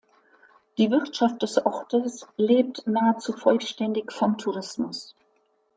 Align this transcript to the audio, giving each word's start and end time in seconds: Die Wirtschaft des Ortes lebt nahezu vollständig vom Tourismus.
Die 0.79 0.89
Wirtschaft 0.89 1.43
des 1.43 1.63
Ortes 1.63 2.25
lebt 2.35 2.87
nahezu 2.87 3.33
vollständig 3.33 4.11
vom 4.11 4.35
Tourismus. 4.35 5.15